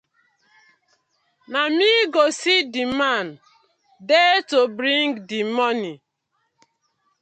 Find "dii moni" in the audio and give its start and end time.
5.29-5.93